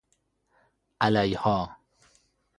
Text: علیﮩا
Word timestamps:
علیﮩا 1.01 1.77